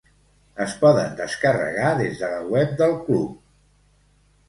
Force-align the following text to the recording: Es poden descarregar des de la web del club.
Es 0.65 0.73
poden 0.85 1.13
descarregar 1.19 1.91
des 2.01 2.19
de 2.25 2.33
la 2.35 2.43
web 2.57 2.75
del 2.83 3.01
club. 3.07 3.41